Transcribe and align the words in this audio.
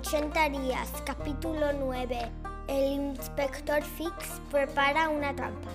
80 0.00 0.48
días, 0.48 0.90
capítulo 1.04 1.74
9. 1.78 2.32
El 2.68 2.92
inspector 2.92 3.82
Fix 3.82 4.40
prepara 4.50 5.10
una 5.10 5.36
trampa. 5.36 5.68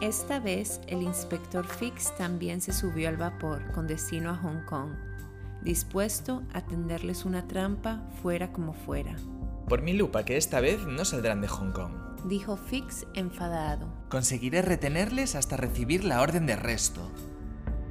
Esta 0.00 0.38
vez 0.38 0.80
el 0.86 1.02
inspector 1.02 1.66
Fix 1.66 2.16
también 2.16 2.60
se 2.60 2.72
subió 2.72 3.08
al 3.08 3.16
vapor 3.16 3.72
con 3.72 3.88
destino 3.88 4.30
a 4.30 4.36
Hong 4.36 4.64
Kong, 4.66 4.92
dispuesto 5.62 6.42
a 6.52 6.60
tenderles 6.60 7.24
una 7.24 7.48
trampa 7.48 8.02
fuera 8.22 8.52
como 8.52 8.72
fuera. 8.72 9.16
Por 9.68 9.82
mi 9.82 9.94
lupa 9.94 10.24
que 10.24 10.36
esta 10.36 10.60
vez 10.60 10.86
no 10.86 11.04
saldrán 11.04 11.40
de 11.40 11.48
Hong 11.48 11.72
Kong. 11.72 11.92
Dijo 12.26 12.56
Fix 12.56 13.06
enfadado. 13.14 13.92
Conseguiré 14.10 14.62
retenerles 14.62 15.34
hasta 15.34 15.56
recibir 15.56 16.04
la 16.04 16.20
orden 16.22 16.46
de 16.46 16.52
arresto. 16.52 17.10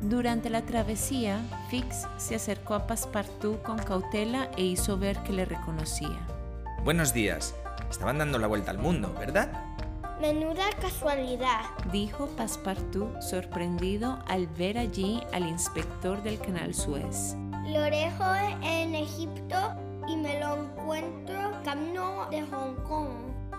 Durante 0.01 0.49
la 0.49 0.61
travesía, 0.61 1.41
Fix 1.69 2.07
se 2.17 2.35
acercó 2.35 2.73
a 2.73 2.87
Passepartout 2.87 3.61
con 3.63 3.77
cautela 3.77 4.49
e 4.55 4.63
hizo 4.63 4.97
ver 4.97 5.17
que 5.23 5.33
le 5.33 5.43
reconocía. 5.43 6.25
Buenos 6.85 7.13
días. 7.13 7.53
Estaban 7.91 8.17
dando 8.17 8.39
la 8.39 8.47
vuelta 8.47 8.71
al 8.71 8.77
mundo, 8.77 9.13
¿verdad? 9.19 9.51
Menuda 10.21 10.63
casualidad. 10.81 11.61
Dijo 11.91 12.27
Passepartout 12.37 13.21
sorprendido 13.21 14.19
al 14.27 14.47
ver 14.47 14.77
allí 14.77 15.21
al 15.33 15.45
inspector 15.45 16.23
del 16.23 16.39
canal 16.39 16.73
Suez. 16.73 17.35
Lo 17.65 17.81
dejo 17.81 18.35
en 18.63 18.95
Egipto 18.95 19.57
y 20.07 20.15
me 20.15 20.39
lo 20.39 20.63
encuentro 20.63 21.51
camino 21.65 22.25
de 22.29 22.41
Hong 22.43 22.75
Kong. 22.87 23.09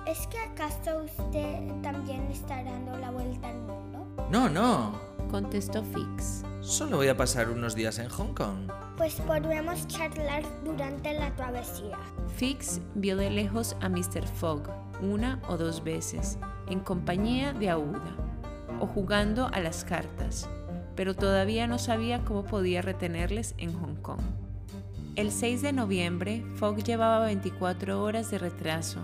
¿Es 0.07 0.27
que 0.29 0.39
acaso 0.39 1.05
usted 1.05 1.83
también 1.83 2.27
está 2.31 2.63
dando 2.65 2.97
la 2.97 3.11
vuelta 3.11 3.49
al 3.49 3.59
mundo? 3.59 4.07
No, 4.31 4.49
no. 4.49 5.10
Contestó 5.31 5.85
Fix. 5.85 6.43
Solo 6.61 6.97
voy 6.97 7.07
a 7.07 7.17
pasar 7.17 7.51
unos 7.51 7.77
días 7.77 8.01
en 8.01 8.09
Hong 8.09 8.35
Kong. 8.35 8.69
Pues 8.97 9.15
podremos 9.15 9.87
charlar 9.87 10.43
durante 10.65 11.15
la 11.15 11.35
travesía. 11.37 11.99
Fix 12.37 12.81
vio 12.97 13.17
de 13.17 13.31
lejos 13.31 13.77
a 13.81 13.89
Mr. 13.89 14.27
Fogg 14.27 14.69
una 15.01 15.41
o 15.49 15.57
dos 15.57 15.85
veces, 15.85 16.39
en 16.69 16.81
compañía 16.81 17.53
de 17.53 17.71
Aouda, 17.71 18.17
o 18.81 18.87
jugando 18.87 19.49
a 19.53 19.61
las 19.61 19.85
cartas, 19.85 20.49
pero 20.97 21.15
todavía 21.15 21.69
no 21.69 21.79
sabía 21.79 22.25
cómo 22.25 22.45
podía 22.45 22.83
retenerles 22.83 23.55
en 23.57 23.73
Hong 23.81 23.97
Kong. 24.03 24.21
El 25.15 25.31
6 25.31 25.63
de 25.63 25.73
noviembre, 25.73 26.45
Fogg 26.57 26.83
llevaba 26.83 27.25
24 27.27 28.03
horas 28.03 28.31
de 28.31 28.39
retraso, 28.39 29.01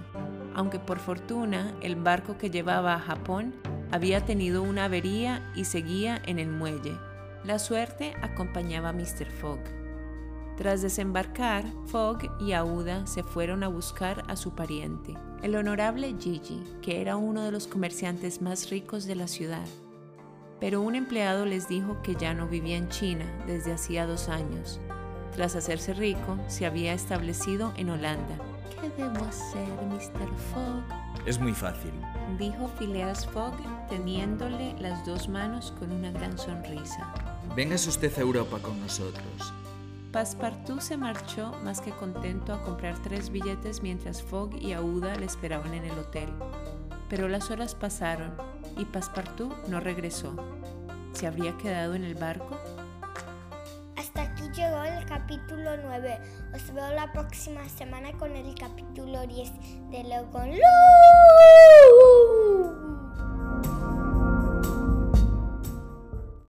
aunque 0.55 0.79
por 0.79 0.99
fortuna 0.99 1.73
el 1.83 1.95
barco 1.95 2.37
que 2.37 2.51
llevaba 2.51 2.95
a 2.95 3.01
Japón 3.01 3.55
había 3.91 4.25
tenido 4.25 4.63
una 4.63 4.85
avería 4.85 5.43
y 5.55 5.65
seguía 5.65 6.21
en 6.27 6.39
el 6.39 6.49
muelle. 6.49 6.97
La 7.45 7.59
suerte 7.59 8.15
acompañaba 8.23 8.89
a 8.89 8.93
Mr. 8.93 9.31
Fogg. 9.31 9.61
Tras 10.57 10.81
desembarcar, 10.81 11.65
Fogg 11.87 12.31
y 12.41 12.53
Aouda 12.53 13.07
se 13.07 13.23
fueron 13.23 13.63
a 13.63 13.69
buscar 13.69 14.25
a 14.27 14.37
su 14.37 14.55
pariente, 14.55 15.15
el 15.43 15.55
honorable 15.55 16.15
Gigi, 16.19 16.63
que 16.81 17.01
era 17.03 17.17
uno 17.17 17.43
de 17.43 17.53
los 17.53 17.67
comerciantes 17.67 18.41
más 18.41 18.71
ricos 18.71 19.05
de 19.05 19.17
la 19.17 19.29
ciudad. 19.29 19.67
Pero 20.59 20.81
un 20.81 20.95
empleado 20.95 21.45
les 21.45 21.69
dijo 21.69 22.01
que 22.03 22.15
ya 22.15 22.33
no 22.33 22.49
vivía 22.49 22.79
en 22.79 22.89
China 22.89 23.27
desde 23.47 23.75
hacía 23.75 24.07
dos 24.07 24.31
años. 24.31 24.81
Tras 25.35 25.55
hacerse 25.55 25.93
rico, 25.93 26.39
se 26.49 26.65
había 26.65 26.95
establecido 26.95 27.75
en 27.77 27.91
Holanda. 27.91 28.39
¿Qué 28.81 28.89
debo 28.97 29.27
hacer, 29.27 29.69
Mr. 29.91 30.35
Fogg? 30.53 31.06
Es 31.27 31.41
muy 31.41 31.53
fácil. 31.53 31.91
Dijo 32.39 32.69
Phileas 32.79 33.27
Fogg, 33.27 33.57
teniéndole 33.89 34.77
las 34.79 35.05
dos 35.05 35.29
manos 35.29 35.75
con 35.77 35.91
una 35.91 36.13
gran 36.13 36.39
sonrisa. 36.39 37.13
Véngase 37.57 37.89
usted 37.89 38.17
a 38.17 38.21
Europa 38.21 38.61
con 38.63 38.81
nosotros. 38.81 39.53
Passepartout 40.13 40.81
se 40.81 40.97
marchó 40.97 41.53
más 41.65 41.81
que 41.81 41.91
contento 41.91 42.55
a 42.55 42.63
comprar 42.63 43.03
tres 43.03 43.31
billetes 43.31 43.83
mientras 43.83 44.23
Fogg 44.23 44.55
y 44.55 44.73
Aouda 44.73 45.17
le 45.17 45.27
esperaban 45.27 45.75
en 45.75 45.85
el 45.87 45.99
hotel. 45.99 46.29
Pero 47.09 47.27
las 47.27 47.51
horas 47.51 47.75
pasaron 47.75 48.33
y 48.79 48.85
Passepartout 48.85 49.67
no 49.67 49.81
regresó. 49.81 50.37
¿Se 51.13 51.27
habría 51.27 51.57
quedado 51.59 51.95
en 51.95 52.05
el 52.05 52.15
barco? 52.15 52.57
Llegó 54.55 54.83
el 54.85 55.05
capítulo 55.07 55.77
9. 55.77 56.19
Os 56.55 56.73
veo 56.73 56.91
la 56.91 57.13
próxima 57.13 57.69
semana 57.69 58.13
con 58.13 58.35
el 58.37 58.55
capítulo 58.55 59.27
10 59.27 59.51
de 59.91 60.05
Logan 60.05 60.51
Luz. 60.51 61.76